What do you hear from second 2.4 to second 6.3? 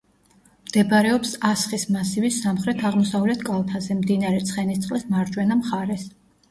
სამხრეთ-აღმოსავლეთ კალთაზე, მდინარე ცხენისწყლის მარჯვენა მხარეს.